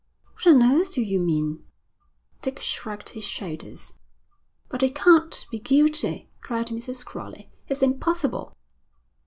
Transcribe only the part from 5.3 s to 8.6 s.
be guilty,' cried Mrs. Crowley. 'It's impossible.'